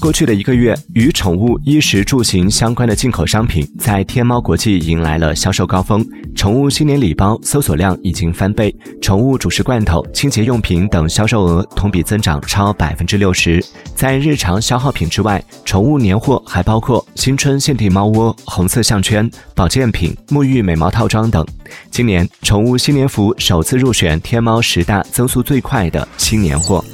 [0.00, 6.06] 过去的一个月，与宠物衣食住行相关的进口商品在天猫国际迎来了销售高峰。
[6.34, 13.64] 宠物新年礼包搜索量已经翻倍，宠物主食罐头、清洁用品等销售额同比增长超百分之六十。
[13.94, 21.44] 在日常消耗品之外，宠物年货还包括新春限定猫窝、红色项圈、保健品、沐浴美毛套装等。
[21.90, 26.84] 今年宠物新年服首次入选天猫十大增速最快的新年货。